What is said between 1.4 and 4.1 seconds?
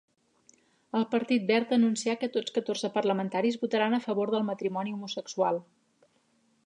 Verd anuncià que tots catorze parlamentaris votaran a